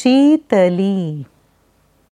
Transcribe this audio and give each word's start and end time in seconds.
शीतली। 0.00 1.24